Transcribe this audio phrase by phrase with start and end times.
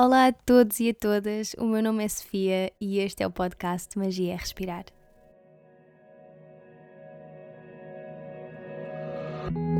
[0.00, 3.32] Olá a todos e a todas, o meu nome é Sofia e este é o
[3.32, 4.84] podcast Magia é Respirar.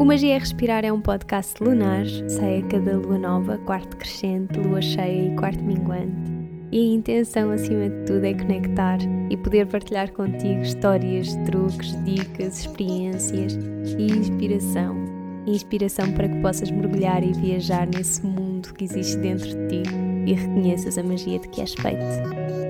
[0.00, 4.58] O Magia é Respirar é um podcast lunar, sai a cada lua nova, quarto crescente,
[4.58, 6.32] lua cheia e quarto minguante.
[6.72, 8.98] E a intenção, acima de tudo, é conectar
[9.30, 13.56] e poder partilhar contigo histórias, truques, dicas, experiências
[13.96, 14.96] e inspiração.
[15.46, 20.34] Inspiração para que possas mergulhar e viajar nesse mundo que existe dentro de ti e
[20.34, 22.04] reconheças a magia de que és feito.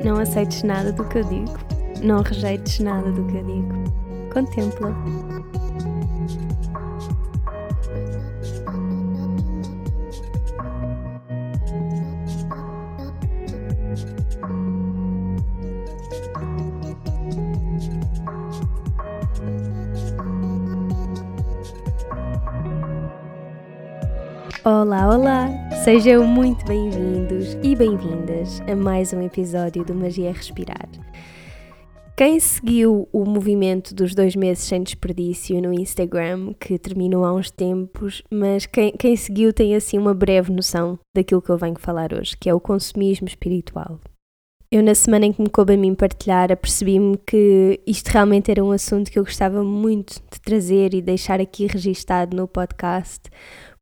[0.04, 1.58] Não aceites nada do que eu digo,
[2.02, 3.74] não rejeites nada do que eu digo.
[4.32, 4.94] Contempla.
[24.64, 25.57] Olá, olá!
[25.88, 30.86] Sejam muito bem-vindos e bem-vindas a mais um episódio do Magia Respirar.
[32.14, 37.50] Quem seguiu o movimento dos dois meses sem desperdício no Instagram, que terminou há uns
[37.50, 42.12] tempos, mas quem, quem seguiu tem assim uma breve noção daquilo que eu venho falar
[42.12, 43.98] hoje, que é o consumismo espiritual.
[44.70, 48.62] Eu, na semana em que me coube a mim partilhar, apercebi-me que isto realmente era
[48.62, 53.30] um assunto que eu gostava muito de trazer e deixar aqui registado no podcast,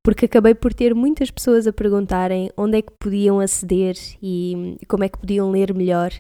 [0.07, 5.03] porque acabei por ter muitas pessoas a perguntarem onde é que podiam aceder e como
[5.03, 6.13] é que podiam ler melhor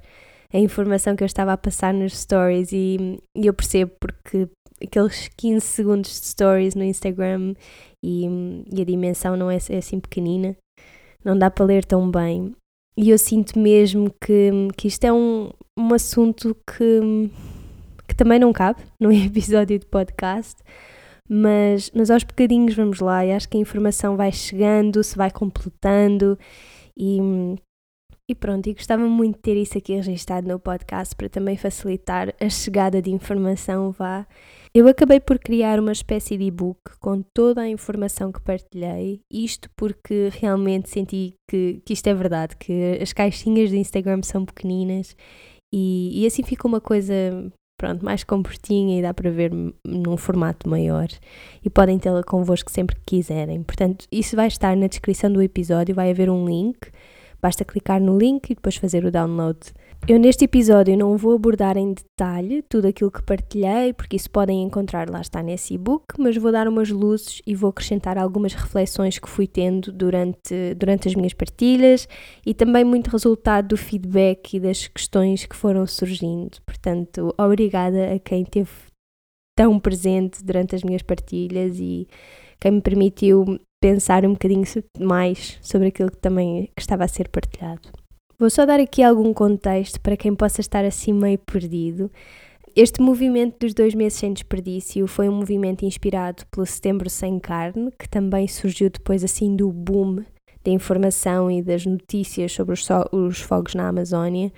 [0.53, 2.73] a informação que eu estava a passar nos stories.
[2.73, 4.48] E, e eu percebo porque
[4.83, 7.55] aqueles 15 segundos de stories no Instagram
[8.05, 8.27] e,
[8.75, 10.56] e a dimensão não é, é, assim pequenina,
[11.25, 12.56] não dá para ler tão bem.
[12.98, 17.31] E eu sinto mesmo que, que isto é um, um assunto que,
[18.09, 20.56] que também não cabe num episódio de podcast,
[21.28, 25.30] mas, mas aos bocadinhos vamos lá e acho que a informação vai chegando, se vai
[25.30, 26.38] completando
[26.96, 27.19] e,
[28.28, 32.34] e pronto, e gostava muito de ter isso aqui registado no podcast para também facilitar
[32.41, 34.27] a chegada de informação, vá.
[34.74, 39.70] Eu acabei por criar uma espécie de e-book com toda a informação que partilhei, isto
[39.76, 45.16] porque realmente senti que, que isto é verdade, que as caixinhas do Instagram são pequeninas
[45.72, 47.15] e, e assim fica uma coisa
[47.76, 49.53] pronto, mais comportinha e dá para ver
[49.84, 51.09] num formato maior
[51.64, 53.62] e podem tê-la convosco sempre que quiserem.
[53.62, 56.91] Portanto, isso vai estar na descrição do episódio, vai haver um link,
[57.41, 59.59] basta clicar no link e depois fazer o download
[60.09, 64.62] eu neste episódio não vou abordar em detalhe tudo aquilo que partilhei, porque isso podem
[64.62, 69.19] encontrar lá está nesse e-book, mas vou dar umas luzes e vou acrescentar algumas reflexões
[69.19, 72.09] que fui tendo durante, durante as minhas partilhas
[72.47, 76.59] e também muito resultado do feedback e das questões que foram surgindo.
[76.65, 78.71] Portanto, obrigada a quem esteve
[79.57, 82.07] tão presente durante as minhas partilhas e
[82.61, 83.45] quem me permitiu
[83.81, 84.65] pensar um bocadinho
[85.01, 88.06] mais sobre aquilo que também que estava a ser partilhado.
[88.38, 92.10] Vou só dar aqui algum contexto para quem possa estar assim meio perdido.
[92.74, 97.91] Este movimento dos dois meses sem desperdício foi um movimento inspirado pelo Setembro Sem Carne,
[97.98, 100.22] que também surgiu depois assim do boom
[100.62, 104.53] da informação e das notícias sobre os, so os fogos na Amazónia.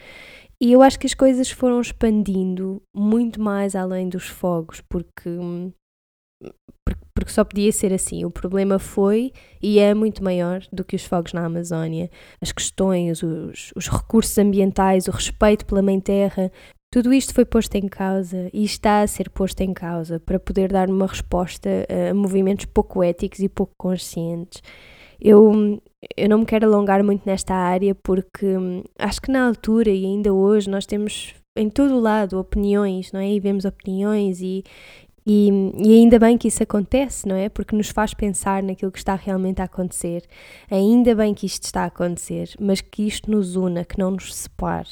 [0.61, 5.71] E eu acho que as coisas foram expandindo muito mais além dos fogos, porque hum,
[7.19, 8.25] porque só podia ser assim.
[8.25, 12.11] O problema foi e é muito maior do que os fogos na Amazónia.
[12.41, 16.51] As questões, os, os recursos ambientais, o respeito pela Mãe Terra,
[16.93, 20.73] tudo isto foi posto em causa e está a ser posto em causa para poder
[20.73, 24.63] dar uma resposta a movimentos pouco éticos e pouco conscientes.
[25.21, 25.81] Eu,
[26.17, 30.05] eu não me quero alongar muito nesta área porque hum, acho que na altura e
[30.05, 33.29] ainda hoje nós temos em todo o lado opiniões, não é?
[33.33, 34.63] E vemos opiniões e,
[35.29, 37.51] e, e, ainda bem que isso acontece, não é?
[37.51, 40.27] Porque nos faz pensar naquilo que está realmente a acontecer.
[40.71, 44.35] Ainda bem que isto está a acontecer, mas que isto nos una, que não nos
[44.35, 44.89] separe.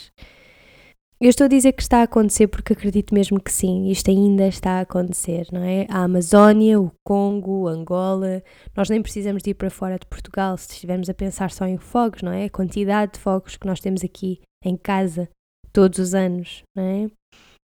[1.19, 4.47] Eu estou a dizer que está a acontecer porque acredito mesmo que sim, isto ainda
[4.47, 5.87] está a acontecer, não é?
[5.89, 8.43] A Amazónia, o Congo, Angola,
[8.77, 11.79] nós nem precisamos de ir para fora de Portugal se estivermos a pensar só em
[11.79, 12.45] fogos, não é?
[12.45, 15.31] A quantidade de fogos que nós temos aqui em casa
[15.73, 17.07] todos os anos, não é?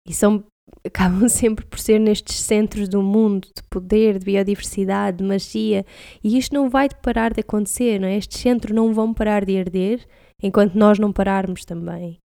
[0.06, 0.44] E são
[0.84, 5.84] acabam sempre por ser nestes centros do mundo de poder, de biodiversidade, de magia,
[6.22, 8.16] e isto não vai parar de acontecer, não é?
[8.16, 10.06] Estes centros não vão parar de arder
[10.42, 12.18] enquanto nós não pararmos também.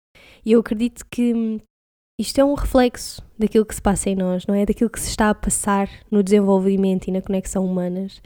[0.45, 1.59] E eu acredito que
[2.19, 4.65] isto é um reflexo daquilo que se passa em nós, não é?
[4.65, 8.21] Daquilo que se está a passar no desenvolvimento e na conexão humanas.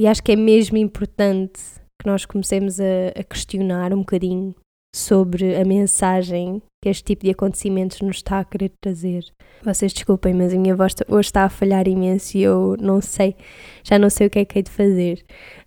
[0.00, 1.60] E acho que é mesmo importante
[2.00, 4.54] que nós comecemos a, a questionar um bocadinho
[4.94, 9.24] sobre a mensagem que este tipo de acontecimentos nos está a querer trazer.
[9.62, 13.36] Vocês desculpem, mas a minha voz hoje está a falhar imenso e eu não sei,
[13.84, 15.24] já não sei o que é que hei de fazer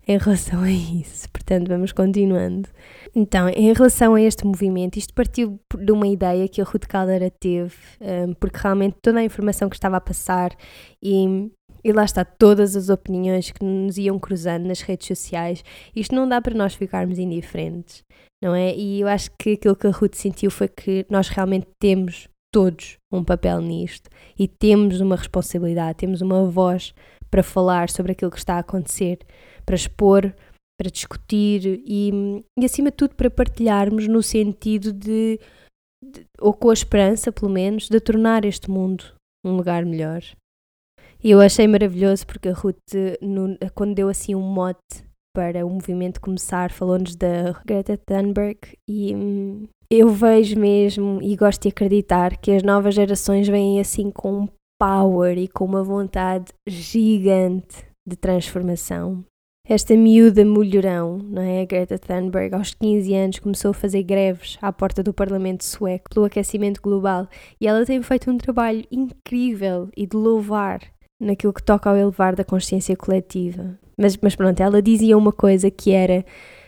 [0.08, 1.30] em relação a isso.
[1.32, 2.68] Portanto, vamos continuando.
[3.16, 7.32] Então, em relação a este movimento, isto partiu de uma ideia que a Ruth Caldeira
[7.32, 10.52] teve, um, porque realmente toda a informação que estava a passar
[11.02, 11.50] e,
[11.86, 15.64] e lá está, todas as opiniões que nos iam cruzando nas redes sociais,
[15.96, 18.04] isto não dá para nós ficarmos indiferentes,
[18.44, 18.76] não é?
[18.76, 22.98] E eu acho que aquilo que a Ruth sentiu foi que nós realmente temos todos
[23.14, 24.10] um papel nisto
[24.40, 26.92] e temos uma responsabilidade, temos uma voz
[27.30, 29.20] para falar sobre aquilo que está a acontecer,
[29.64, 30.34] para expor,
[30.80, 35.40] para discutir e, e acima de tudo para partilharmos no sentido de,
[36.04, 39.14] de, ou com a esperança pelo menos, de tornar este mundo
[39.46, 40.24] um lugar melhor.
[41.26, 45.04] E eu achei maravilhoso porque a Ruth, no, quando deu assim um mote
[45.36, 51.64] para o movimento começar, falou-nos da Greta Thunberg e hum, eu vejo mesmo e gosto
[51.64, 54.48] de acreditar que as novas gerações vêm assim com um
[54.80, 59.26] power e com uma vontade gigante de transformação.
[59.68, 61.66] Esta miúda mulherão, não é?
[61.66, 66.28] Greta Thunberg, aos 15 anos, começou a fazer greves à porta do Parlamento sueco pelo
[66.28, 67.28] aquecimento global
[67.60, 70.82] e ela tem feito um trabalho incrível e de louvar
[71.20, 73.78] naquilo que toca ao elevar da consciência coletiva.
[73.98, 76.26] Mas, mas pronto, ela dizia uma coisa que era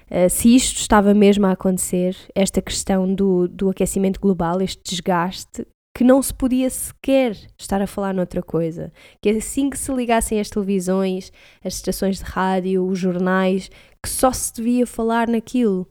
[0.09, 5.65] uh, se isto estava mesmo a acontecer, esta questão do, do aquecimento global, este desgaste,
[5.97, 8.93] que não se podia sequer estar a falar noutra coisa.
[9.19, 11.31] Que assim que se ligassem as televisões,
[11.63, 13.71] as estações de rádio, os jornais,
[14.01, 15.87] que só se devia falar naquilo.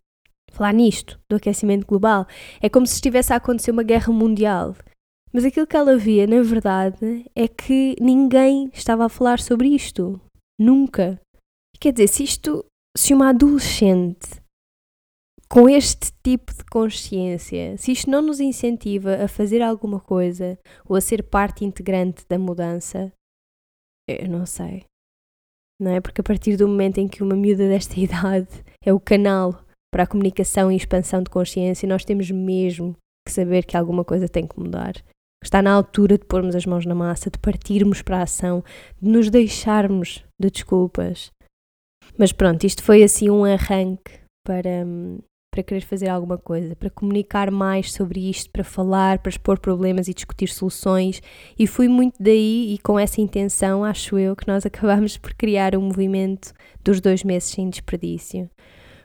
[0.52, 2.24] Falar nisto, do aquecimento global.
[2.62, 4.76] É como se estivesse a acontecer uma guerra mundial.
[5.36, 10.18] Mas aquilo que ela via, na verdade, é que ninguém estava a falar sobre isto.
[10.58, 11.20] Nunca.
[11.78, 12.64] Quer dizer, se isto,
[12.96, 14.40] se uma adolescente
[15.46, 20.96] com este tipo de consciência, se isto não nos incentiva a fazer alguma coisa ou
[20.96, 23.12] a ser parte integrante da mudança,
[24.08, 24.86] eu não sei.
[25.78, 26.00] Não é?
[26.00, 29.62] Porque a partir do momento em que uma miúda desta idade é o canal
[29.92, 32.96] para a comunicação e expansão de consciência, nós temos mesmo
[33.26, 34.94] que saber que alguma coisa tem que mudar.
[35.46, 38.64] Está na altura de pormos as mãos na massa, de partirmos para a ação,
[39.00, 41.30] de nos deixarmos de desculpas.
[42.18, 44.10] Mas pronto, isto foi assim um arranque
[44.44, 44.84] para,
[45.54, 50.08] para querer fazer alguma coisa, para comunicar mais sobre isto, para falar, para expor problemas
[50.08, 51.22] e discutir soluções.
[51.56, 55.76] E fui muito daí e com essa intenção, acho eu, que nós acabámos por criar
[55.76, 56.52] um movimento
[56.82, 58.50] dos dois meses sem desperdício.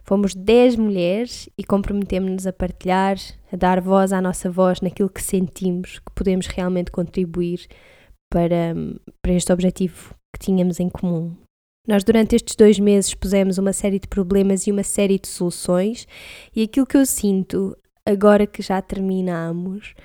[0.04, 3.18] Fomos 10 mulheres e comprometemos-nos a partilhar,
[3.52, 7.68] a dar voz à nossa voz naquilo que sentimos que podemos realmente contribuir
[8.32, 8.74] para,
[9.22, 11.36] para este objetivo que tínhamos em comum.
[11.88, 16.08] Nós, durante estes dois meses, pusemos uma série de problemas e uma série de soluções,
[16.56, 17.76] e aquilo que eu sinto,
[18.06, 19.96] agora que já terminamos,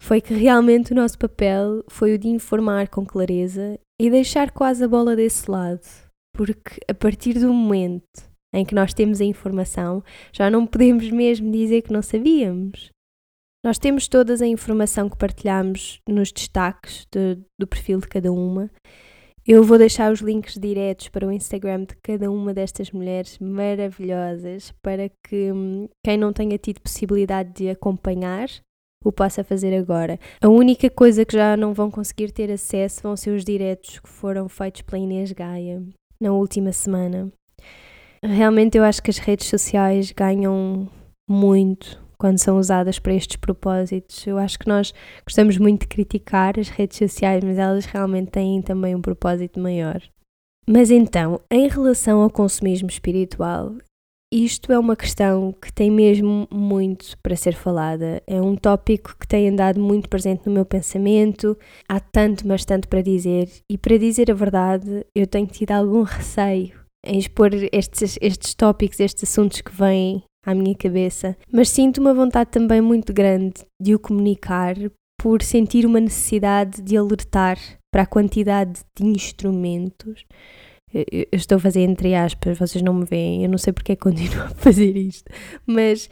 [0.00, 4.84] foi que realmente o nosso papel foi o de informar com clareza e deixar quase
[4.84, 5.86] a bola desse lado,
[6.32, 10.02] porque a partir do momento em que nós temos a informação,
[10.32, 12.90] já não podemos mesmo dizer que não sabíamos.
[13.64, 18.70] Nós temos toda a informação que partilhamos nos destaques de, do perfil de cada uma
[19.46, 24.72] eu vou deixar os links diretos para o Instagram de cada uma destas mulheres maravilhosas
[24.82, 28.48] para que hum, quem não tenha tido possibilidade de acompanhar
[29.02, 30.20] o possa fazer agora.
[30.42, 34.08] A única coisa que já não vão conseguir ter acesso vão ser os diretos que
[34.08, 35.82] foram feitos pela Inês Gaia
[36.20, 37.32] na última semana.
[38.24, 40.88] Realmente eu acho que as redes sociais ganham
[41.28, 44.26] muito quando são usadas para estes propósitos.
[44.26, 44.92] Eu acho que nós
[45.26, 50.02] gostamos muito de criticar as redes sociais, mas elas realmente têm também um propósito maior.
[50.68, 53.74] Mas então, em relação ao consumismo espiritual,
[54.30, 58.22] isto é uma questão que tem mesmo muito para ser falada.
[58.26, 61.56] É um tópico que tem andado muito presente no meu pensamento.
[61.88, 63.50] Há tanto, mas tanto para dizer.
[63.68, 69.00] E para dizer a verdade, eu tenho tido algum receio em expor estes, estes tópicos,
[69.00, 73.94] estes assuntos que vêm à minha cabeça, mas sinto uma vontade também muito grande de
[73.94, 74.74] o comunicar
[75.20, 77.58] por sentir uma necessidade de alertar
[77.92, 80.24] para a quantidade de instrumentos.
[80.92, 83.96] Eu estou a fazer entre aspas, vocês não me veem, eu não sei porque é
[83.96, 85.30] que continuo a fazer isto,
[85.66, 86.08] mas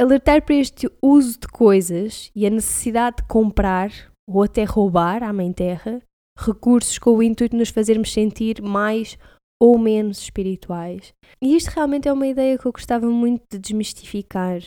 [0.00, 3.90] alertar para este uso de coisas e a necessidade de comprar
[4.28, 6.02] ou até roubar à Mãe Terra
[6.38, 9.18] recursos com o intuito de nos fazermos sentir mais
[9.60, 11.12] ou menos espirituais.
[11.40, 14.60] E isto realmente é uma ideia que eu gostava muito de desmistificar.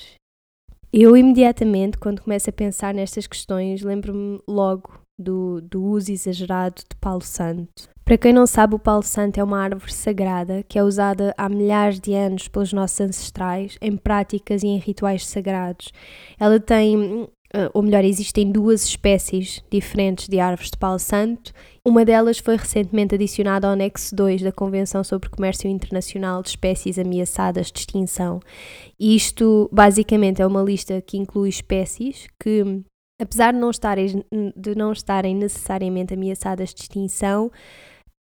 [0.91, 6.95] Eu imediatamente, quando começo a pensar nestas questões, lembro-me logo do, do uso exagerado de
[7.01, 7.89] Palo Santo.
[8.05, 11.47] Para quem não sabe, o Palo Santo é uma árvore sagrada que é usada há
[11.47, 15.91] milhares de anos pelos nossos ancestrais em práticas e em rituais sagrados.
[16.37, 17.27] Ela tem
[17.73, 21.53] ou melhor, existem duas espécies diferentes de árvores de palo santo.
[21.85, 26.97] Uma delas foi recentemente adicionada ao anexo 2 da Convenção sobre Comércio Internacional de Espécies
[26.97, 28.39] Ameaçadas de Extinção.
[28.99, 32.81] Isto, basicamente, é uma lista que inclui espécies que,
[33.21, 34.23] apesar de não estarem,
[34.55, 37.51] de não estarem necessariamente ameaçadas de extinção,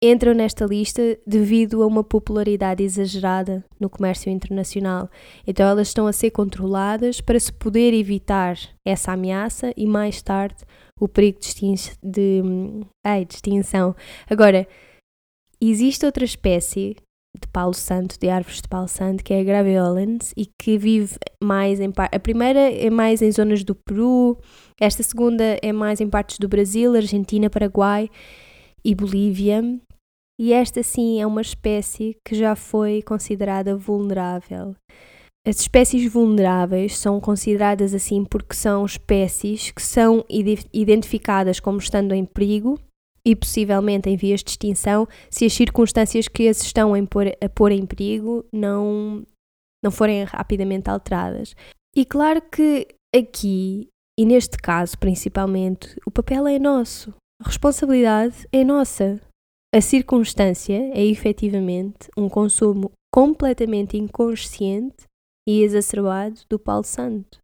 [0.01, 5.09] entram nesta lista devido a uma popularidade exagerada no comércio internacional.
[5.45, 10.57] Então elas estão a ser controladas para se poder evitar essa ameaça e mais tarde
[10.99, 12.41] o perigo de, extin de,
[13.05, 13.95] ai, de extinção.
[14.29, 14.67] Agora,
[15.59, 16.95] existe outra espécie
[17.39, 21.15] de palo santo, de árvores de palo santo, que é a Graveolens e que vive
[21.43, 24.39] mais em a primeira é mais em zonas do Peru,
[24.79, 28.09] esta segunda é mais em partes do Brasil, Argentina, Paraguai
[28.83, 29.61] e Bolívia
[30.39, 34.75] e esta sim é uma espécie que já foi considerada vulnerável.
[35.47, 40.25] As espécies vulneráveis são consideradas assim porque são espécies que são
[40.73, 42.77] identificadas como estando em perigo
[43.25, 47.85] e possivelmente em vias de extinção se as circunstâncias que as estão a pôr, em
[47.85, 49.23] perigo não,
[49.83, 51.55] não forem rapidamente alteradas.
[51.95, 53.87] E claro que aqui,
[54.19, 59.19] e neste caso principalmente, o papel é nosso, a responsabilidade é nossa.
[59.75, 65.05] A circunstância é efetivamente um consumo completamente inconsciente
[65.47, 67.39] e exacerbado do palo santo.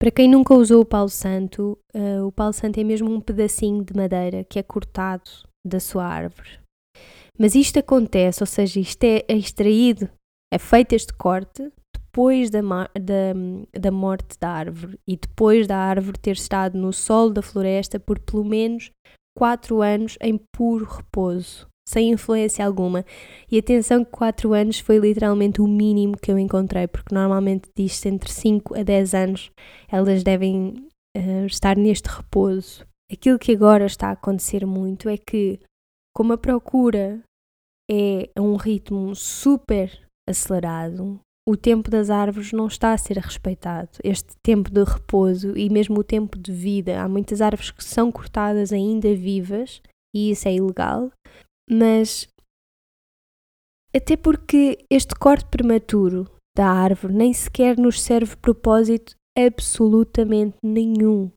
[0.00, 3.84] Para quem nunca usou o palo santo, uh, o palo santo é mesmo um pedacinho
[3.84, 5.30] de madeira que é cortado
[5.66, 6.58] da sua árvore.
[7.38, 10.08] Mas isto acontece, ou seja, isto é extraído,
[10.52, 16.18] é feito este corte depois da, da, da morte da árvore e depois da árvore
[16.18, 18.90] ter estado no solo da floresta por pelo menos
[19.38, 23.04] quatro anos em puro repouso, sem influência alguma.
[23.48, 28.08] E atenção que quatro anos foi literalmente o mínimo que eu encontrei, porque normalmente diz-se
[28.08, 29.52] entre 5 a 10 anos
[29.88, 32.84] elas devem uh, estar neste repouso.
[33.12, 35.60] Aquilo que agora está a acontecer muito é que,
[36.12, 37.22] como a procura
[37.88, 43.88] é a um ritmo super acelerado, o tempo das árvores não está a ser respeitado.
[44.04, 47.00] Este tempo de repouso e mesmo o tempo de vida.
[47.00, 49.80] Há muitas árvores que são cortadas ainda vivas
[50.14, 51.10] e isso é ilegal,
[51.70, 52.28] mas
[53.96, 61.32] até porque este corte prematuro da árvore nem sequer nos serve propósito absolutamente nenhum.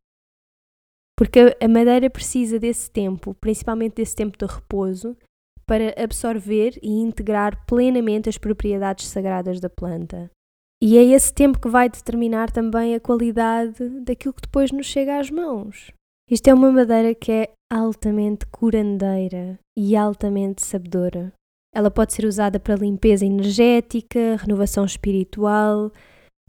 [1.17, 5.15] Porque a madeira precisa desse tempo, principalmente desse tempo de repouso,
[5.71, 10.29] para absorver e integrar plenamente as propriedades sagradas da planta.
[10.83, 15.17] E é esse tempo que vai determinar também a qualidade daquilo que depois nos chega
[15.17, 15.89] às mãos.
[16.29, 21.31] Isto é uma madeira que é altamente curandeira e altamente sabedora.
[21.73, 25.89] Ela pode ser usada para limpeza energética, renovação espiritual,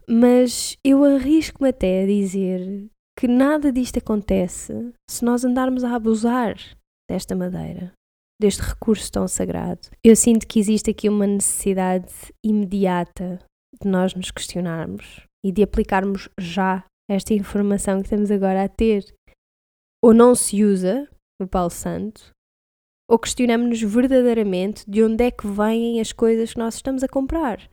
[0.05, 6.57] mas eu arrisco-me até a dizer que nada disto acontece se nós andarmos a abusar
[7.09, 7.93] desta madeira
[8.43, 9.79] deste recurso tão sagrado.
[10.03, 12.11] Eu sinto que existe aqui uma necessidade
[12.43, 13.39] imediata
[13.81, 19.05] de nós nos questionarmos e de aplicarmos já esta informação que estamos agora a ter.
[20.03, 21.07] Ou não se usa
[21.41, 22.31] o Paulo Santo,
[23.09, 27.69] ou questionamos-nos verdadeiramente de onde é que vêm as coisas que nós estamos a comprar.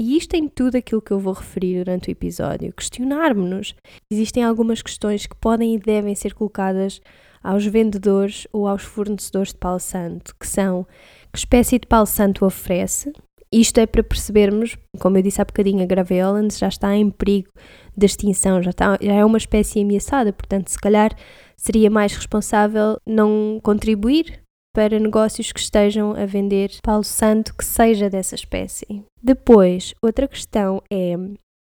[0.00, 2.72] E isto em tudo aquilo que eu vou referir durante o episódio.
[2.72, 3.74] Questionarmos-nos.
[4.10, 7.00] Existem algumas questões que podem e devem ser colocadas
[7.42, 10.86] aos vendedores ou aos fornecedores de pau santo, que são
[11.32, 13.12] que espécie de pau santo oferece.
[13.50, 17.50] Isto é para percebermos, como eu disse há bocadinho, a Graveolens já está em perigo
[17.96, 21.14] de extinção, já, está, já é uma espécie ameaçada, portanto, se calhar
[21.56, 24.42] seria mais responsável não contribuir
[24.74, 29.04] para negócios que estejam a vender pau santo que seja dessa espécie.
[29.22, 31.14] Depois, outra questão é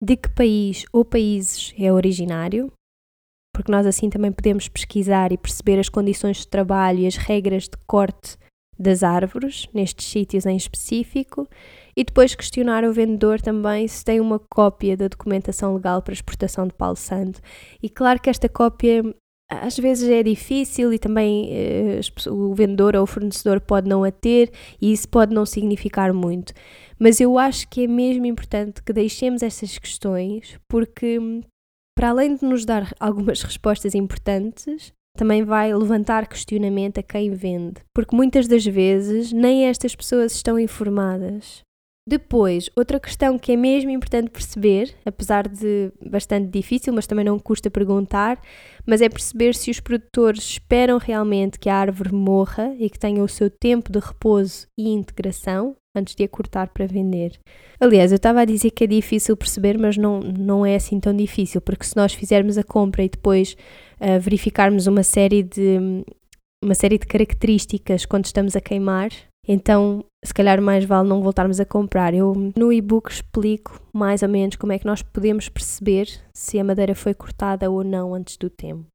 [0.01, 2.71] de que país ou países é originário,
[3.59, 7.63] porque nós assim também podemos pesquisar e perceber as condições de trabalho e as regras
[7.63, 8.37] de corte
[8.79, 11.45] das árvores, nestes sítios em específico,
[11.93, 16.65] e depois questionar o vendedor também se tem uma cópia da documentação legal para exportação
[16.67, 17.41] de palo santo.
[17.83, 19.03] E claro que esta cópia
[19.51, 21.99] às vezes é difícil e também eh,
[22.29, 26.53] o vendedor ou o fornecedor pode não a ter e isso pode não significar muito.
[26.97, 31.19] Mas eu acho que é mesmo importante que deixemos essas questões porque
[31.99, 37.81] para além de nos dar algumas respostas importantes, também vai levantar questionamento a quem vende,
[37.93, 41.59] porque muitas das vezes nem estas pessoas estão informadas.
[42.07, 47.37] Depois, outra questão que é mesmo importante perceber, apesar de bastante difícil, mas também não
[47.37, 48.41] custa perguntar,
[48.87, 53.21] mas é perceber se os produtores esperam realmente que a árvore morra e que tenha
[53.21, 57.39] o seu tempo de repouso e integração antes de a cortar para vender.
[57.79, 61.15] Aliás, eu estava a dizer que é difícil perceber, mas não, não é assim tão
[61.15, 63.55] difícil, porque se nós fizermos a compra e depois
[63.99, 66.03] uh, verificarmos uma série de
[66.63, 69.09] uma série de características quando estamos a queimar,
[69.51, 72.13] então, se calhar mais vale não voltarmos a comprar.
[72.13, 76.63] Eu no e-book explico mais ou menos como é que nós podemos perceber se a
[76.63, 78.85] madeira foi cortada ou não antes do tempo.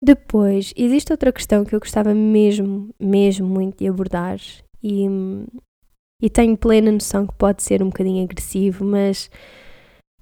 [0.00, 4.38] Depois, existe outra questão que eu gostava mesmo, mesmo muito de abordar
[4.80, 5.08] e,
[6.24, 9.30] e tenho plena noção que pode ser um bocadinho agressivo, mas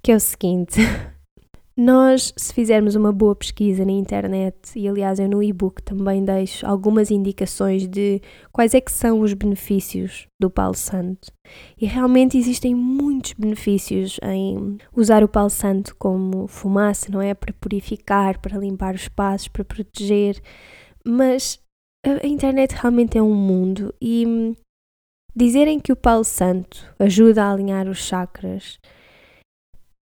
[0.03, 0.81] que é o seguinte:
[1.77, 6.67] Nós, se fizermos uma boa pesquisa na internet, e aliás eu no e-book também deixo
[6.67, 11.31] algumas indicações de quais é que são os benefícios do palo santo.
[11.79, 17.33] E realmente existem muitos benefícios em usar o palo santo como fumaça, não é?
[17.33, 20.37] Para purificar, para limpar os espaços, para proteger.
[21.03, 21.59] Mas
[22.05, 24.53] a internet realmente é um mundo e
[25.35, 28.79] dizerem que o palo santo ajuda a alinhar os chakras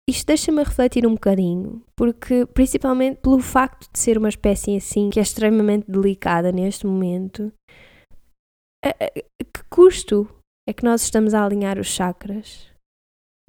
[0.10, 5.20] isto deixa-me refletir um bocadinho, porque principalmente pelo facto de ser uma espécie assim que
[5.20, 7.52] é extremamente delicada neste momento,
[9.54, 10.26] que custo
[10.66, 12.72] é que nós estamos a alinhar os chakras?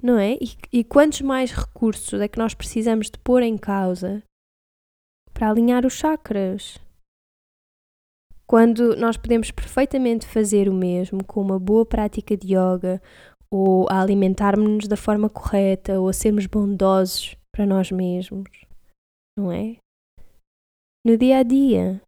[0.03, 0.33] Não é?
[0.33, 4.21] E, e quantos mais recursos é que nós precisamos de pôr em causa
[5.33, 6.77] para alinhar os chakras?
[8.49, 12.99] Quando nós podemos perfeitamente fazer o mesmo com uma boa prática de yoga,
[13.51, 18.49] ou a alimentarmos-nos da forma correta, ou a sermos bondosos para nós mesmos,
[19.37, 19.77] não é?
[21.05, 22.01] No dia a dia.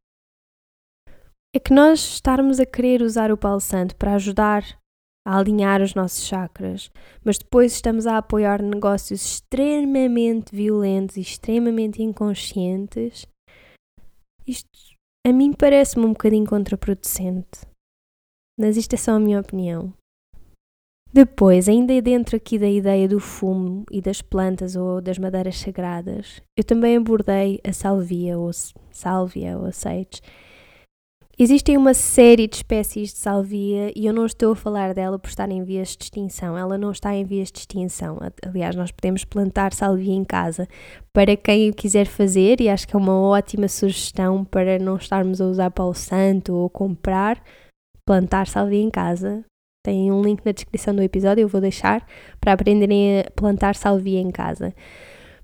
[1.55, 4.63] É que nós estarmos a querer usar o Palo Santo para ajudar
[5.27, 6.89] a alinhar os nossos chakras,
[7.23, 13.27] mas depois estamos a apoiar negócios extremamente violentos e extremamente inconscientes,
[14.47, 14.90] isto
[15.25, 17.61] a mim parece-me um bocadinho contraproducente.
[18.59, 19.93] Mas isto é só a minha opinião.
[21.13, 26.41] Depois, ainda dentro aqui da ideia do fumo e das plantas ou das madeiras sagradas,
[26.57, 28.49] eu também abordei a salvia ou
[28.89, 30.21] sálvia ou sage.
[31.43, 35.27] Existem uma série de espécies de salvia e eu não estou a falar dela por
[35.27, 36.55] estar em vias de extinção.
[36.55, 38.19] Ela não está em vias de extinção.
[38.45, 40.67] Aliás, nós podemos plantar salvia em casa
[41.11, 45.41] para quem o quiser fazer e acho que é uma ótima sugestão para não estarmos
[45.41, 47.43] a usar para o santo ou comprar.
[48.05, 49.43] Plantar salvia em casa
[49.83, 52.05] tem um link na descrição do episódio, eu vou deixar
[52.39, 54.75] para aprenderem a plantar salvia em casa.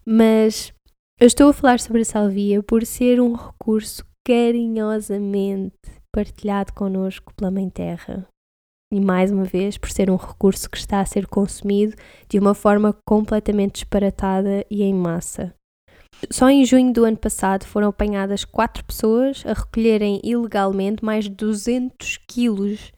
[0.05, 0.71] Mas
[1.19, 5.73] eu estou a falar sobre a salvia por ser um recurso carinhosamente
[6.13, 8.27] partilhado connosco pela Mãe Terra.
[8.93, 11.95] E mais uma vez, por ser um recurso que está a ser consumido
[12.27, 15.53] de uma forma completamente disparatada e em massa.
[16.29, 21.29] Só em junho do ano passado foram apanhadas quatro pessoas a recolherem ilegalmente mais de
[21.29, 22.91] 200 quilos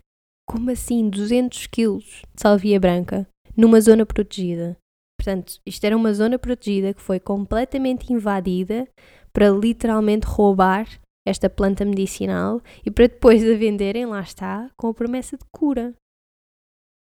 [0.48, 4.76] como assim 200 quilos de salvia branca numa zona protegida?
[5.20, 8.88] Portanto, isto era uma zona protegida que foi completamente invadida
[9.32, 10.88] para literalmente roubar
[11.30, 15.94] esta planta medicinal e para depois a venderem, lá está, com a promessa de cura.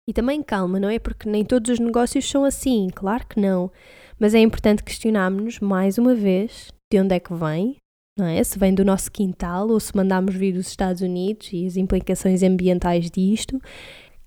[0.09, 0.99] E também calma, não é?
[0.99, 3.71] Porque nem todos os negócios são assim, claro que não.
[4.19, 7.77] Mas é importante questionarmos-nos mais uma vez de onde é que vem,
[8.19, 8.43] não é?
[8.43, 12.43] Se vem do nosso quintal ou se mandamos vir dos Estados Unidos e as implicações
[12.43, 13.61] ambientais disto,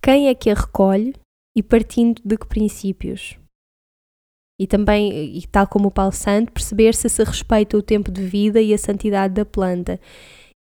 [0.02, 1.14] quem é que a recolhe
[1.56, 3.38] e partindo de que princípios?
[4.60, 8.26] E também, e tal como o Paulo Santo, perceber se se respeita o tempo de
[8.26, 10.00] vida e a santidade da planta.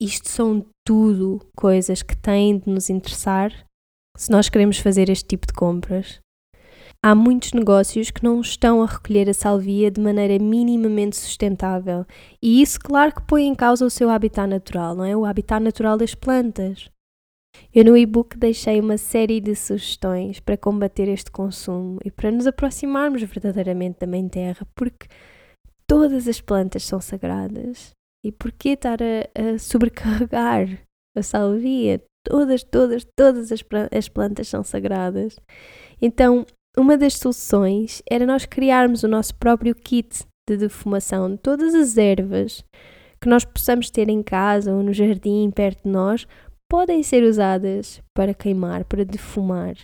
[0.01, 3.53] Isto são tudo coisas que têm de nos interessar
[4.17, 6.21] se nós queremos fazer este tipo de compras
[7.03, 12.05] há muitos negócios que não estão a recolher a salvia de maneira minimamente sustentável.
[12.43, 15.17] E isso, claro, que põe em causa o seu habitat natural, não é?
[15.17, 16.91] O habitat natural das plantas.
[17.73, 22.47] Eu no e-book deixei uma série de sugestões para combater este consumo e para nos
[22.47, 25.07] aproximarmos verdadeiramente da Mãe Terra, porque
[25.87, 27.91] todas as plantas são sagradas.
[28.25, 30.69] E por que estar a, a sobrecarregar
[31.17, 32.03] a salvia?
[32.25, 33.65] Todas, todas, todas as,
[33.97, 35.37] as plantas são sagradas.
[36.03, 36.45] Então,
[36.77, 41.97] uma das soluções era nós criarmos o nosso próprio kit de defumação de todas as
[41.97, 42.65] ervas
[43.21, 46.27] que nós possamos ter em casa ou no jardim perto de nós
[46.71, 49.75] podem ser usadas para queimar, para defumar.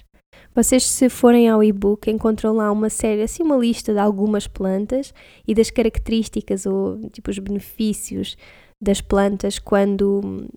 [0.55, 5.13] Vocês, se forem ao e-book, encontram lá uma série, assim, uma lista de algumas plantas
[5.47, 8.37] e das características ou tipo os benefícios
[8.81, 10.49] das plantas quando,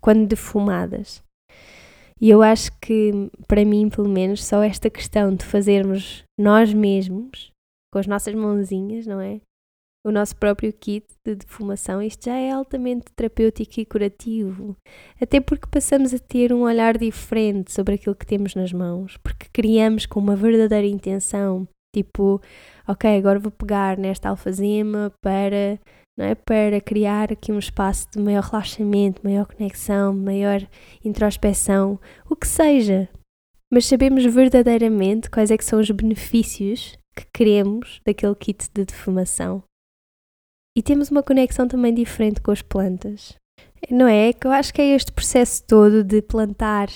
[0.00, 1.22] quando defumadas.
[2.20, 3.10] E eu acho que,
[3.48, 7.50] para mim, pelo menos, só esta questão de fazermos nós mesmos,
[7.92, 9.40] com as nossas mãozinhas, não é?
[10.06, 14.76] O nosso próprio kit de defumação, isto já é altamente terapêutico e curativo.
[15.18, 19.46] Até porque passamos a ter um olhar diferente sobre aquilo que temos nas mãos, porque
[19.50, 21.66] criamos com uma verdadeira intenção.
[21.94, 22.38] Tipo,
[22.86, 25.78] ok, agora vou pegar nesta alfazema para
[26.16, 26.34] não é?
[26.34, 30.60] Para criar aqui um espaço de maior relaxamento, maior conexão, maior
[31.04, 33.08] introspeção, o que seja.
[33.72, 39.62] Mas sabemos verdadeiramente quais é que são os benefícios que queremos daquele kit de defumação.
[40.76, 43.34] E temos uma conexão também diferente com as plantas.
[43.90, 44.32] Não é?
[44.32, 46.88] Que eu acho que é este processo todo de plantar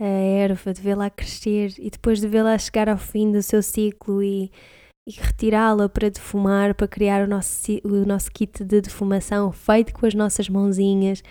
[0.00, 4.22] a erva, de vê-la crescer e depois de vê-la chegar ao fim do seu ciclo
[4.22, 4.50] e
[5.06, 10.06] e retirá-la para defumar, para criar o nosso, o nosso kit de defumação feito com
[10.06, 11.22] as nossas mãozinhas.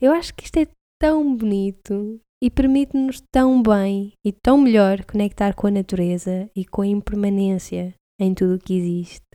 [0.00, 0.66] Eu acho que isto é
[1.00, 6.82] tão bonito e permite-nos tão bem e tão melhor conectar com a natureza e com
[6.82, 9.29] a impermanência em tudo o que existe.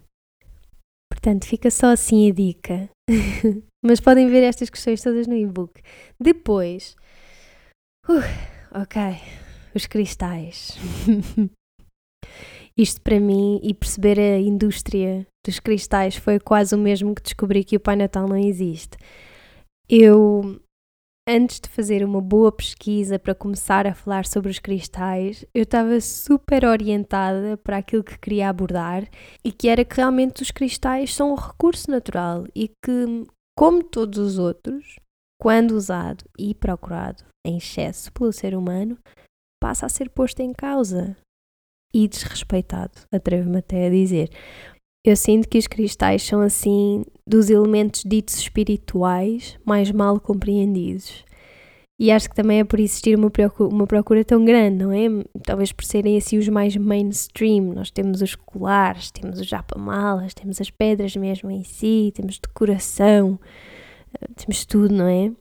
[1.25, 2.87] Portanto, fica só assim a dica.
[3.83, 5.81] Mas podem ver estas questões todas no e-book.
[6.19, 6.95] Depois,
[8.07, 9.01] uh, ok,
[9.73, 10.77] os cristais.
[12.77, 17.63] Isto para mim e perceber a indústria dos cristais foi quase o mesmo que descobri
[17.63, 18.95] que o Pai Natal não existe.
[19.89, 20.61] Eu,
[21.27, 25.99] antes de fazer uma boa pesquisa para começar a falar sobre os cristais, eu estava
[25.99, 29.09] super orientada para aquilo que queria abordar
[29.43, 33.25] e que era que realmente os cristais são um recurso natural e que,
[33.57, 34.99] como todos os outros,
[35.41, 38.97] quando usado e procurado em excesso pelo ser humano,
[39.61, 41.17] passa a ser posto em causa
[41.93, 44.29] e desrespeitado, atrevo-me até a dizer.
[45.03, 51.25] Eu sinto que os cristais são assim dos elementos ditos espirituais mais mal compreendidos.
[51.97, 55.07] E acho que também é por existir uma procura, uma procura tão grande, não é?
[55.43, 57.73] Talvez por serem assim os mais mainstream.
[57.73, 63.39] Nós temos os colares, temos os japamalas, temos as pedras mesmo em si, temos decoração,
[64.13, 65.31] eh, temos tudo, não é?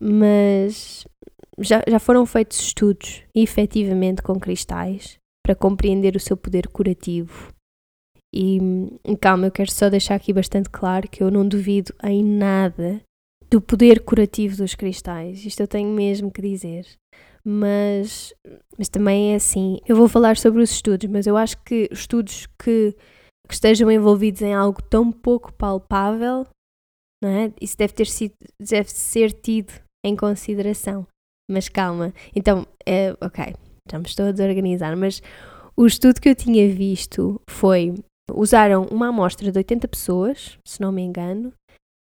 [0.00, 1.06] Mas
[1.58, 7.52] já, já foram feitos estudos, efetivamente, com cristais para compreender o seu poder curativo.
[8.32, 8.58] E
[9.20, 13.00] calma, eu quero só deixar aqui bastante claro que eu não duvido em nada
[13.50, 15.44] do poder curativo dos cristais.
[15.44, 16.86] Isto eu tenho mesmo que dizer.
[17.44, 18.32] Mas,
[18.78, 19.80] mas também é assim.
[19.86, 22.94] Eu vou falar sobre os estudos, mas eu acho que estudos que,
[23.48, 26.46] que estejam envolvidos em algo tão pouco palpável,
[27.22, 27.52] não é?
[27.60, 29.72] isso deve, ter sido, deve ser tido
[30.04, 31.06] em consideração.
[31.50, 32.14] Mas calma.
[32.34, 33.54] Então, é, ok,
[33.90, 35.20] já me estou a desorganizar, mas
[35.76, 37.94] o estudo que eu tinha visto foi:
[38.34, 41.52] usaram uma amostra de 80 pessoas, se não me engano,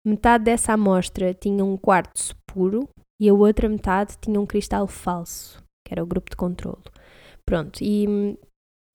[0.06, 2.88] metade dessa amostra tinha um quartzo puro
[3.20, 6.84] e a outra metade tinha um cristal falso, que era o grupo de controlo.
[7.46, 8.38] Pronto, e hum,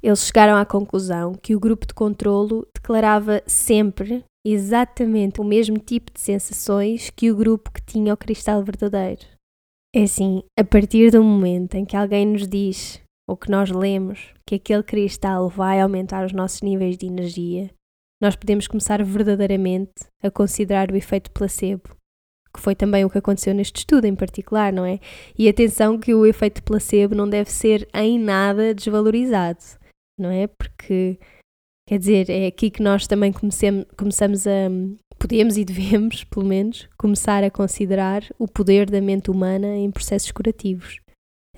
[0.03, 6.12] eles chegaram à conclusão que o grupo de controlo declarava sempre exatamente o mesmo tipo
[6.12, 9.23] de sensações que o grupo que tinha o cristal verdadeiro.
[9.95, 14.32] É assim, a partir do momento em que alguém nos diz ou que nós lemos
[14.46, 17.70] que aquele cristal vai aumentar os nossos níveis de energia,
[18.20, 21.96] nós podemos começar verdadeiramente a considerar o efeito placebo,
[22.54, 25.00] que foi também o que aconteceu neste estudo em particular, não é?
[25.37, 29.58] E atenção que o efeito placebo não deve ser em nada desvalorizado,
[30.18, 30.46] não é?
[30.46, 31.18] Porque,
[31.88, 34.68] quer dizer, é aqui que nós também comecemos, começamos a
[35.18, 40.30] podemos e devemos, pelo menos, começar a considerar o poder da mente humana em processos
[40.32, 41.00] curativos.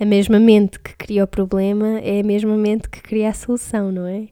[0.00, 3.92] A mesma mente que cria o problema é a mesma mente que cria a solução,
[3.92, 4.28] não é?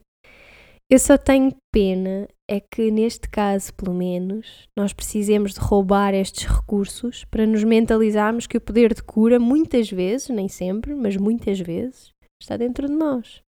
[0.91, 6.45] Eu só tenho pena é que neste caso, pelo menos, nós precisemos de roubar estes
[6.45, 11.59] recursos para nos mentalizarmos que o poder de cura muitas vezes, nem sempre, mas muitas
[11.59, 13.41] vezes, está dentro de nós.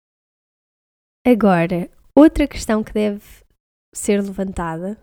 [1.26, 3.24] Agora, outra questão que deve
[3.92, 4.98] ser levantada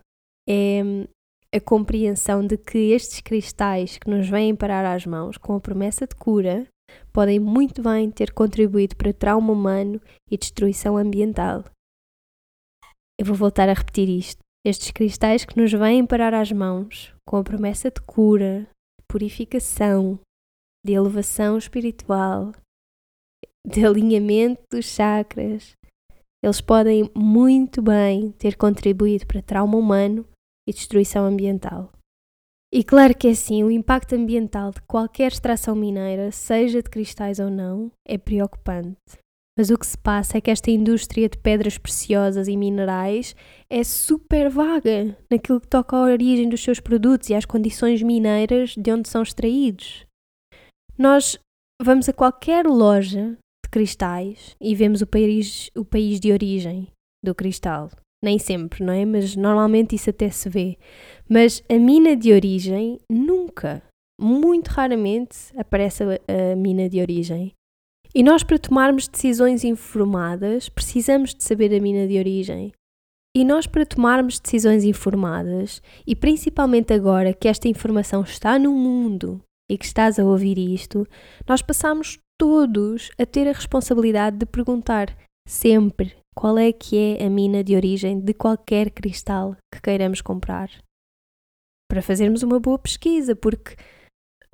[0.48, 0.80] é
[1.54, 6.06] a compreensão de que estes cristais que nos vêm parar às mãos com a promessa
[6.06, 6.66] de cura
[7.12, 10.00] podem muito bem ter contribuído para trauma humano
[10.30, 11.64] e destruição ambiental.
[13.18, 14.40] Eu vou voltar a repetir isto.
[14.64, 18.60] Estes cristais que nos vêm parar às mãos com a promessa de cura,
[18.98, 20.18] de purificação,
[20.84, 22.52] de elevação espiritual,
[23.66, 25.72] de alinhamento dos chakras,
[26.44, 30.26] eles podem muito bem ter contribuído para trauma humano
[30.68, 31.92] e destruição ambiental.
[32.74, 37.38] E claro que é assim, o impacto ambiental de qualquer extração mineira, seja de cristais
[37.38, 38.96] ou não, é preocupante.
[39.58, 43.36] Mas o que se passa é que esta indústria de pedras preciosas e minerais
[43.68, 48.74] é super vaga naquilo que toca à origem dos seus produtos e às condições mineiras
[48.74, 50.06] de onde são extraídos.
[50.96, 51.38] Nós
[51.82, 56.88] vamos a qualquer loja de cristais e vemos o país, o país de origem
[57.22, 57.90] do cristal.
[58.22, 59.04] Nem sempre, não é?
[59.04, 60.78] Mas normalmente isso até se vê.
[61.28, 63.82] Mas a mina de origem nunca,
[64.20, 67.52] muito raramente aparece a, a mina de origem.
[68.14, 72.72] E nós, para tomarmos decisões informadas, precisamos de saber a mina de origem.
[73.34, 79.42] E nós, para tomarmos decisões informadas, e principalmente agora que esta informação está no mundo
[79.70, 81.08] e que estás a ouvir isto,
[81.48, 85.16] nós passamos todos a ter a responsabilidade de perguntar
[85.48, 90.70] sempre qual é que é a mina de origem de qualquer cristal que queiramos comprar.
[91.90, 93.76] Para fazermos uma boa pesquisa, porque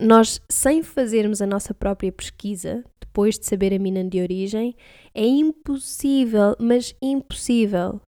[0.01, 4.77] nós, sem fazermos a nossa própria pesquisa, depois de saber a mina de origem,
[5.15, 8.01] é impossível, mas impossível,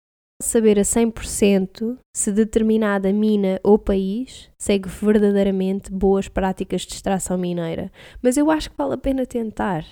[0.41, 7.91] saber a 100% se determinada mina ou país segue verdadeiramente boas práticas de extração mineira.
[8.21, 9.86] Mas eu acho que vale a pena tentar,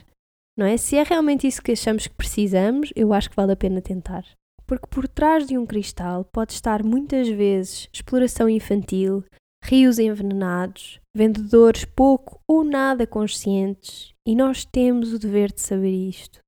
[0.58, 0.76] não é?
[0.76, 4.26] Se é realmente isso que achamos que precisamos, eu acho que vale a pena tentar.
[4.66, 9.24] Porque por trás de um cristal pode estar muitas vezes exploração infantil,
[9.64, 16.40] rios envenenados, vendedores pouco ou nada conscientes, e nós temos o dever de saber isto.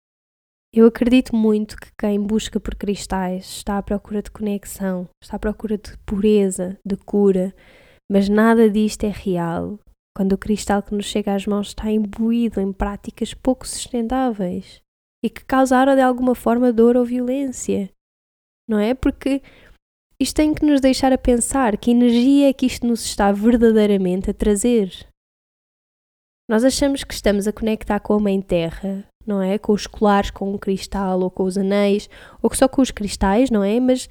[0.73, 5.39] Eu acredito muito que quem busca por cristais está à procura de conexão, está à
[5.39, 7.55] procura de pureza, de cura,
[8.11, 9.79] mas nada disto é real
[10.19, 14.81] quando o cristal que nos chega às mãos está imbuído em práticas pouco sustentáveis
[15.23, 17.89] e que causaram de alguma forma dor ou violência.
[18.67, 18.93] Não é?
[18.93, 19.41] Porque
[20.19, 24.29] isto tem que nos deixar a pensar que energia é que isto nos está verdadeiramente
[24.29, 25.07] a trazer.
[26.49, 29.57] Nós achamos que estamos a conectar com a Mãe Terra, não é?
[29.57, 32.09] Com os colares, com o cristal, ou com os anéis,
[32.41, 33.79] ou só com os cristais, não é?
[33.79, 34.09] Mas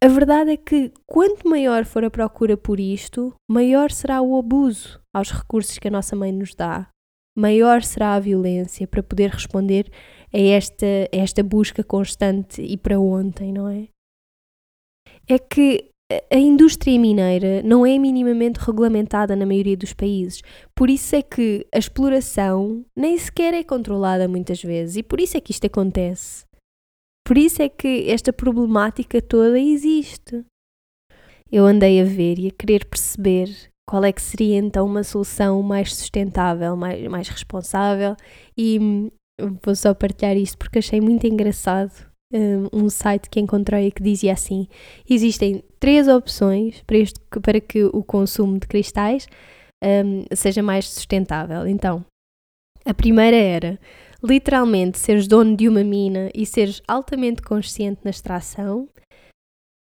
[0.00, 5.00] a verdade é que quanto maior for a procura por isto, maior será o abuso
[5.12, 6.88] aos recursos que a nossa mãe nos dá.
[7.36, 9.90] Maior será a violência para poder responder
[10.32, 13.88] a esta, a esta busca constante e para ontem, não é?
[15.28, 15.90] é que
[16.32, 20.40] a indústria mineira não é minimamente regulamentada na maioria dos países.
[20.74, 25.36] Por isso é que a exploração nem sequer é controlada muitas vezes e por isso
[25.36, 26.47] é que isto acontece.
[27.28, 30.46] Por isso é que esta problemática toda existe.
[31.52, 33.50] Eu andei a ver e a querer perceber
[33.86, 38.16] qual é que seria então uma solução mais sustentável, mais, mais responsável
[38.56, 39.10] e hum,
[39.62, 41.92] vou só partilhar isto porque achei muito engraçado
[42.72, 44.66] um site que encontrei que dizia assim:
[45.08, 49.28] existem três opções para, este, para que o consumo de cristais
[49.84, 51.66] um, seja mais sustentável.
[51.66, 52.02] Então,
[52.86, 53.78] a primeira era
[54.22, 58.88] literalmente seres dono de uma mina e seres altamente consciente na extração.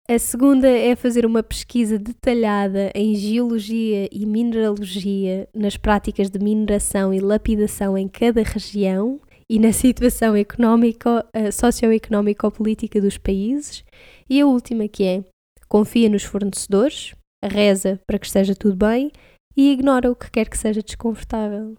[0.07, 7.13] A segunda é fazer uma pesquisa detalhada em geologia e mineralogia nas práticas de mineração
[7.13, 13.83] e lapidação em cada região e na situação uh, socioeconómico-política dos países.
[14.27, 15.23] E a última que é
[15.67, 17.13] confia nos fornecedores,
[17.43, 19.11] reza para que esteja tudo bem
[19.55, 21.75] e ignora o que quer que seja desconfortável.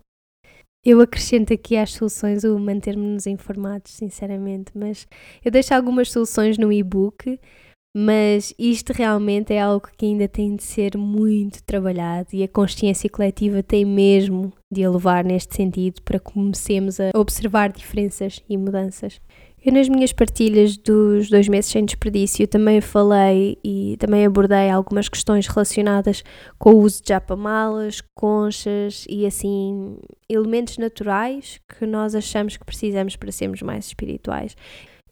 [0.85, 5.07] Eu acrescento aqui às soluções o manter-nos informados, sinceramente, mas
[5.45, 7.39] eu deixo algumas soluções no e-book
[7.97, 13.11] mas isto realmente é algo que ainda tem de ser muito trabalhado e a consciência
[13.11, 18.57] coletiva tem mesmo de a levar neste sentido para que comecemos a observar diferenças e
[18.57, 19.21] mudanças.
[19.63, 25.09] Eu, nas minhas partilhas dos dois meses sem desperdício, também falei e também abordei algumas
[25.09, 26.25] questões relacionadas
[26.59, 33.17] com o uso de japamalas, conchas e assim elementos naturais que nós achamos que precisamos
[33.17, 34.57] para sermos mais espirituais.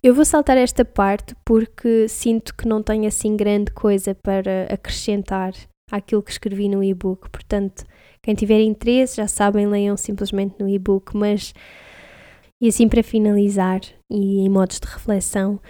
[0.02, 5.52] Eu vou saltar esta parte porque sinto que não tenho assim grande coisa para acrescentar
[5.90, 7.28] àquilo que escrevi no e-book.
[7.30, 7.84] Portanto,
[8.22, 11.16] quem tiver interesse, já sabem, leiam simplesmente no e-book.
[11.16, 11.52] Mas,
[12.60, 15.60] e assim para finalizar, e em modos de reflexão,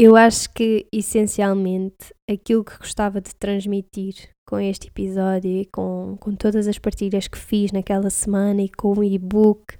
[0.00, 6.34] eu acho que essencialmente aquilo que gostava de transmitir com este episódio e com, com
[6.34, 9.76] todas as partilhas que fiz naquela semana e com o e-book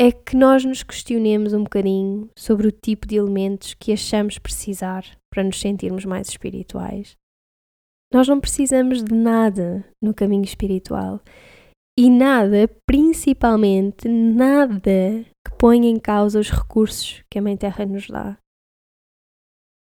[0.00, 5.04] é que nós nos questionemos um bocadinho sobre o tipo de elementos que achamos precisar
[5.30, 7.16] para nos sentirmos mais espirituais.
[8.12, 11.20] Nós não precisamos de nada no caminho espiritual
[11.98, 18.08] e nada, principalmente nada, que ponha em causa os recursos que a Mãe Terra nos
[18.08, 18.36] dá.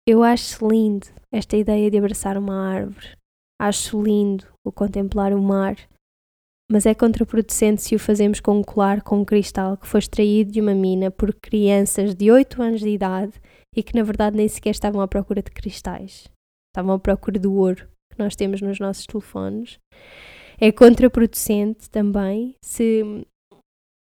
[0.08, 3.16] Eu acho lindo esta ideia de abraçar uma árvore.
[3.60, 5.76] Acho lindo o contemplar o mar
[6.72, 10.54] mas é contraproducente se o fazemos com um colar com um cristal que foi extraído
[10.54, 13.34] de uma mina por crianças de 8 anos de idade
[13.76, 16.30] e que na verdade nem sequer estavam à procura de cristais.
[16.70, 19.80] Estavam à procura do ouro que nós temos nos nossos telefones.
[20.64, 23.26] É contraproducente também se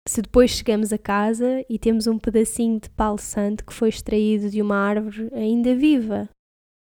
[0.08, 4.50] se depois chegamos a casa e temos um pedacinho de palo santo que foi extraído
[4.50, 6.30] de uma árvore ainda viva,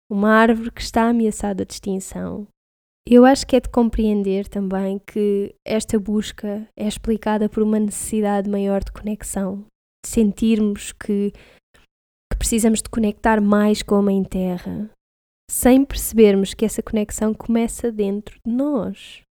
[0.09, 2.47] uma árvore que está ameaçada de extinção.
[3.09, 8.51] Eu acho que é de compreender também que esta busca é explicada por uma necessidade
[8.51, 9.65] maior de conexão,
[10.05, 14.91] de sentirmos que, que precisamos de conectar mais com a Mãe Terra,
[15.51, 19.26] sem percebermos que essa conexão começa dentro de nós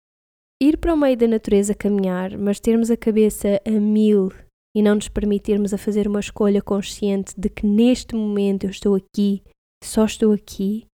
[0.68, 4.30] ir para o meio da natureza caminhar, mas termos a cabeça a mil
[4.74, 8.94] e não nos permitirmos a fazer uma escolha consciente de que neste momento eu estou
[8.94, 9.42] aqui,
[9.82, 10.86] só estou aqui,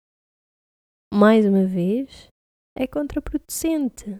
[1.13, 2.27] mais uma vez,
[2.77, 4.19] é contraproducente.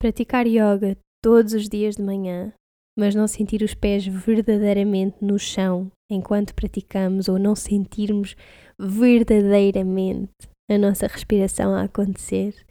[0.00, 2.52] Praticar yoga todos os dias de manhã,
[2.98, 8.36] mas não sentir os pés verdadeiramente no chão enquanto praticamos ou não sentirmos
[8.78, 10.30] verdadeiramente
[10.70, 12.65] a nossa respiração a acontecer,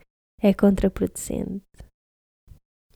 [0.45, 1.65] é contraproducente.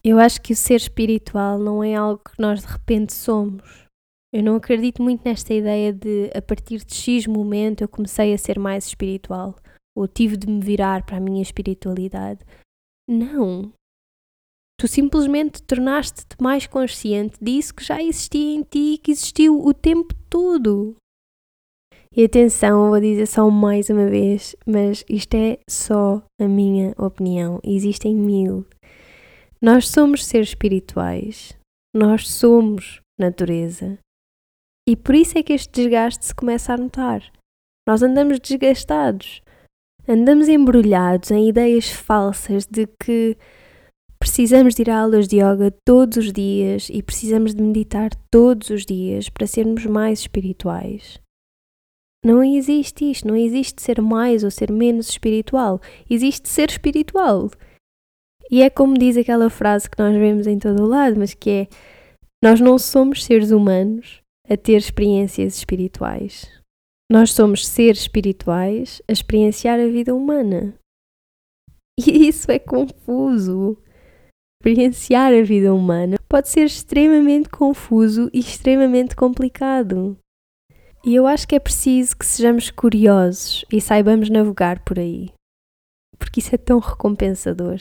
[0.04, 3.88] Eu acho que o ser espiritual não é algo que nós de repente somos.
[4.32, 8.38] Eu não acredito muito nesta ideia de a partir de X momento eu comecei a
[8.38, 9.56] ser mais espiritual
[9.96, 12.40] ou tive de me virar para a minha espiritualidade.
[13.08, 13.72] Não.
[14.78, 19.74] Tu simplesmente tornaste-te mais consciente disso que já existia em ti e que existiu o
[19.74, 20.96] tempo todo.
[22.16, 27.60] E atenção, vou dizer só mais uma vez, mas isto é só a minha opinião.
[27.62, 28.66] Existem mil.
[29.62, 31.56] Nós somos seres espirituais.
[31.94, 33.96] Nós somos natureza.
[34.88, 37.22] E por isso é que este desgaste se começa a notar.
[37.86, 39.40] Nós andamos desgastados.
[40.08, 43.36] Andamos embrulhados em ideias falsas de que
[44.18, 48.70] precisamos de ir a aulas de yoga todos os dias e precisamos de meditar todos
[48.70, 51.20] os dias para sermos mais espirituais.
[52.24, 57.50] Não existe isto, não existe ser mais ou ser menos espiritual, existe ser espiritual.
[58.50, 61.50] E é como diz aquela frase que nós vemos em todo o lado, mas que
[61.50, 61.68] é:
[62.42, 66.50] nós não somos seres humanos a ter experiências espirituais.
[67.10, 70.74] Nós somos seres espirituais a experienciar a vida humana.
[71.98, 73.76] E isso é confuso.
[74.62, 80.18] Experienciar a vida humana pode ser extremamente confuso e extremamente complicado.
[81.02, 85.32] E eu acho que é preciso que sejamos curiosos e saibamos navegar por aí,
[86.18, 87.80] porque isso é tão recompensador.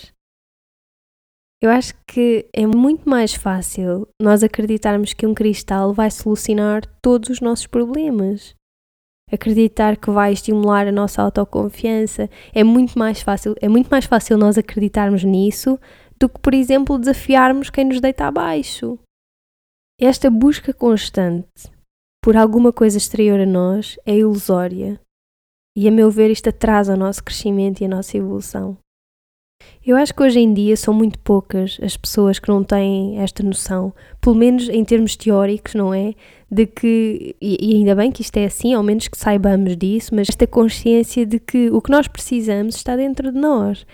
[1.62, 7.29] Eu acho que é muito mais fácil nós acreditarmos que um cristal vai solucionar todos
[7.29, 8.55] os nossos problemas.
[9.29, 14.38] Acreditar que vai estimular a nossa autoconfiança é muito mais fácil, é muito mais fácil
[14.38, 15.77] nós acreditarmos nisso
[16.17, 18.97] do que, por exemplo, desafiarmos quem nos deita abaixo.
[19.99, 21.69] Esta busca constante
[22.21, 24.99] por alguma coisa exterior a nós é ilusória.
[25.75, 28.77] E a meu ver, isto atrasa o nosso crescimento e a nossa evolução.
[29.86, 33.43] Eu acho que hoje em dia são muito poucas as pessoas que não têm esta
[33.43, 36.13] noção, pelo menos em termos teóricos, não é?
[36.51, 40.29] De que, e ainda bem que isto é assim, ao menos que saibamos disso, mas
[40.29, 43.86] esta consciência de que o que nós precisamos está dentro de nós.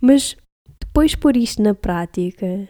[0.00, 0.36] Mas
[0.80, 2.68] depois pôr isto na prática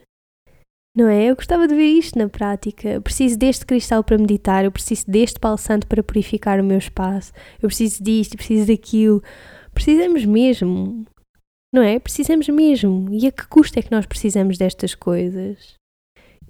[0.94, 1.24] não é?
[1.24, 2.88] Eu gostava de ver isto na prática.
[2.88, 6.78] Eu preciso deste cristal para meditar, eu preciso deste palo santo para purificar o meu
[6.78, 9.22] espaço, eu preciso disto, eu preciso daquilo.
[9.72, 11.06] Precisamos mesmo,
[11.72, 11.98] não é?
[11.98, 13.08] Precisamos mesmo.
[13.10, 15.74] E a que custo é que nós precisamos destas coisas?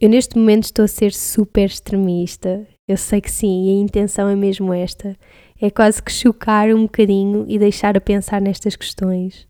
[0.00, 2.66] Eu neste momento estou a ser super extremista.
[2.88, 5.16] Eu sei que sim, e a intenção é mesmo esta.
[5.60, 9.46] É quase que chocar um bocadinho e deixar a pensar nestas questões.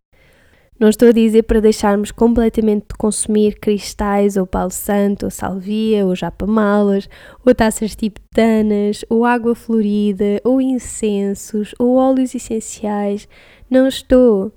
[0.80, 6.04] Não estou a dizer para deixarmos completamente de consumir cristais ou palo santo, ou salvia,
[6.04, 7.08] ou japamalas,
[7.46, 13.28] ou taças tibetanas, ou água florida, ou incensos, ou óleos essenciais.
[13.70, 14.52] Não estou.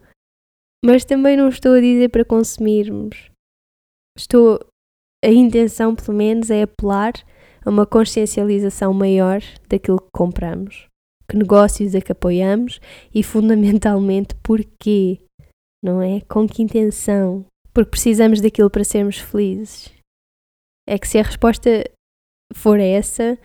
[0.84, 3.30] Mas também não estou a dizer para consumirmos.
[4.18, 4.60] Estou.
[5.24, 7.14] A intenção, pelo menos, é apelar
[7.64, 10.88] a uma consciencialização maior daquilo que compramos,
[11.30, 12.80] que negócios é que apoiamos
[13.14, 15.20] e, fundamentalmente, porquê
[15.86, 16.20] não é?
[16.22, 17.46] Com que intenção?
[17.72, 19.94] Porque precisamos daquilo para sermos felizes.
[20.88, 21.70] É que se a resposta
[22.54, 23.38] for essa,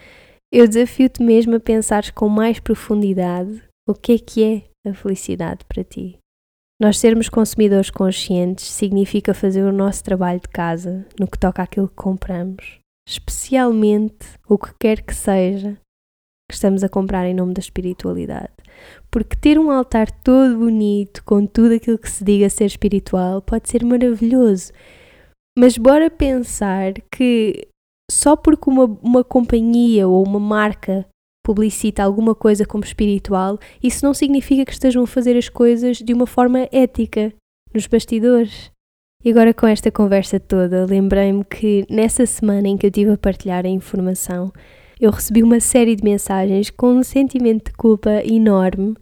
[0.53, 4.45] eu desafio-te mesmo a pensares com mais profundidade o que é que
[4.85, 6.19] é a felicidade para ti.
[6.81, 11.89] Nós sermos consumidores conscientes significa fazer o nosso trabalho de casa no que toca àquilo
[11.89, 15.77] que compramos, especialmente o que quer que seja
[16.51, 18.51] que estamos a comprar em nome da espiritualidade.
[19.11, 23.69] Porque ter um altar todo bonito, com tudo aquilo que se diga ser espiritual, pode
[23.69, 24.73] ser maravilhoso.
[25.59, 27.69] Mas bora pensar que
[28.11, 31.07] só porque uma, uma companhia ou uma marca
[31.45, 36.13] publicita alguma coisa como espiritual, isso não significa que estejam a fazer as coisas de
[36.13, 37.33] uma forma ética
[37.73, 38.71] nos bastidores.
[39.25, 43.19] E agora com esta conversa toda, lembrei-me que nessa semana em que eu estive a
[43.19, 44.53] partilhar a informação,
[45.01, 48.95] eu recebi uma série de mensagens com um sentimento de culpa enorme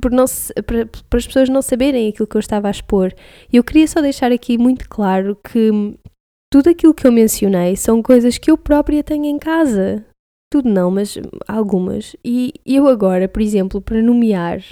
[0.00, 0.24] por não
[0.66, 3.12] para, para as pessoas não saberem aquilo que eu estava a expor.
[3.52, 5.98] E eu queria só deixar aqui muito claro que
[6.52, 10.04] tudo aquilo que eu mencionei são coisas que eu própria tenho em casa.
[10.50, 12.16] Tudo não, mas algumas.
[12.24, 14.62] E eu agora, por exemplo, para nomear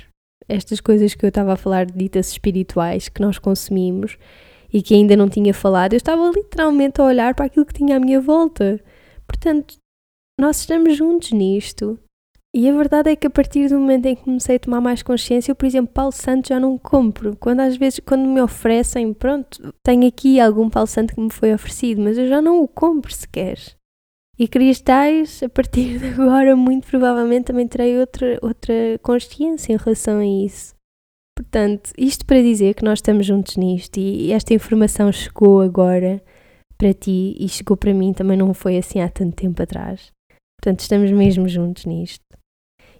[0.48, 4.16] estas coisas que eu estava a falar de ditas espirituais que nós consumimos
[4.72, 7.96] e que ainda não tinha falado, eu estava literalmente a olhar para aquilo que tinha
[7.96, 8.80] à minha volta.
[9.26, 9.76] Portanto,
[10.38, 11.98] nós estamos juntos nisto.
[12.54, 15.02] E a verdade é que a partir do momento em que comecei a tomar mais
[15.02, 17.36] consciência, eu, por exemplo, Paulo Santo já não compro.
[17.36, 21.52] Quando às vezes, quando me oferecem, pronto, tenho aqui algum Paulo Santo que me foi
[21.52, 23.58] oferecido, mas eu já não o compro sequer.
[24.38, 30.20] E cristais, a partir de agora, muito provavelmente também terei outra, outra consciência em relação
[30.20, 30.74] a isso.
[31.36, 36.22] Portanto, isto para dizer que nós estamos juntos nisto e esta informação chegou agora
[36.76, 40.12] para ti e chegou para mim também não foi assim há tanto tempo atrás.
[40.68, 42.22] Portanto, estamos mesmo juntos nisto.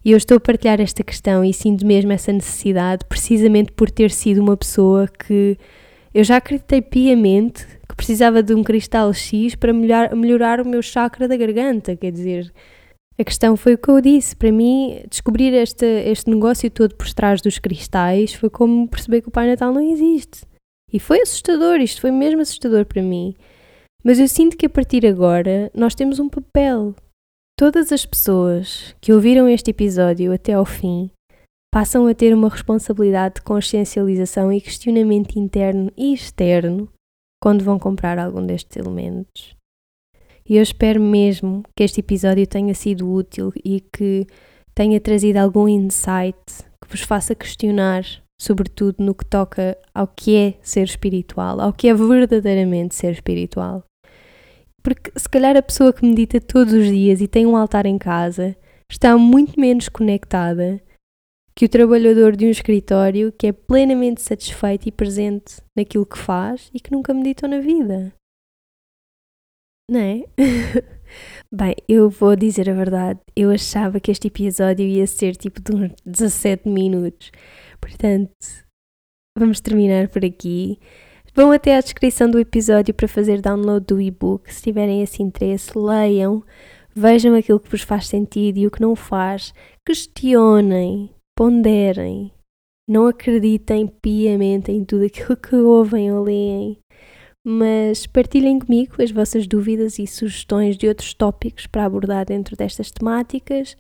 [0.03, 4.11] E eu estou a partilhar esta questão e sinto mesmo essa necessidade, precisamente por ter
[4.11, 5.59] sido uma pessoa que
[6.15, 10.81] eu já acreditei piamente que precisava de um cristal X para melhorar, melhorar o meu
[10.81, 11.95] chakra da garganta.
[11.95, 12.51] Quer dizer,
[13.19, 14.35] a questão foi o que eu disse.
[14.35, 19.29] Para mim, descobrir este, este negócio todo por trás dos cristais foi como perceber que
[19.29, 20.47] o Pai Natal não existe.
[20.91, 23.35] E foi assustador, isto foi mesmo assustador para mim.
[24.03, 26.95] Mas eu sinto que a partir agora nós temos um papel,
[27.59, 31.11] Todas as pessoas que ouviram este episódio até ao fim
[31.75, 36.89] passam a ter uma responsabilidade de consciencialização e questionamento interno e externo
[37.43, 39.57] quando vão comprar algum destes elementos.
[40.49, 44.25] E eu espero mesmo que este episódio tenha sido útil e que
[44.73, 46.39] tenha trazido algum insight
[46.81, 48.05] que vos faça questionar,
[48.41, 53.83] sobretudo no que toca ao que é ser espiritual, ao que é verdadeiramente ser espiritual.
[54.83, 57.99] Porque se calhar a pessoa que medita todos os dias e tem um altar em
[57.99, 58.57] casa
[58.91, 60.81] está muito menos conectada
[61.55, 66.71] que o trabalhador de um escritório que é plenamente satisfeito e presente naquilo que faz
[66.73, 68.15] e que nunca meditou na vida.
[69.91, 70.25] Não é?
[71.53, 73.19] Bem, eu vou dizer a verdade.
[73.35, 77.33] Eu achava que este episódio ia ser tipo de uns 17 minutos.
[77.81, 78.37] Portanto,
[79.37, 80.79] vamos terminar por aqui.
[81.39, 84.53] Vão até à descrição do episódio para fazer download do e-book.
[84.53, 86.43] Se tiverem esse interesse, leiam,
[86.93, 89.55] vejam aquilo que vos faz sentido e o que não faz,
[89.87, 92.33] questionem, ponderem,
[92.91, 96.77] não acreditem piamente em tudo aquilo que ouvem ou leem,
[97.47, 102.91] mas partilhem comigo as vossas dúvidas e sugestões de outros tópicos para abordar dentro destas
[102.91, 103.77] temáticas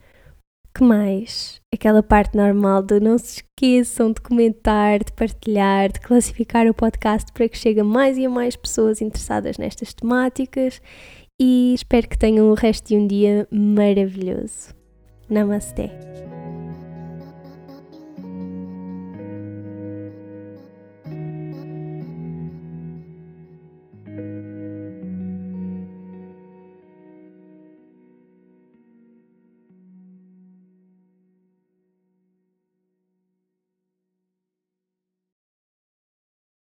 [0.78, 1.60] que mais?
[1.74, 7.32] Aquela parte normal de não se esqueçam de comentar, de partilhar, de classificar o podcast
[7.32, 10.80] para que chegue a mais e a mais pessoas interessadas nestas temáticas
[11.40, 14.72] e espero que tenham o resto de um dia maravilhoso.
[15.28, 15.90] Namaste.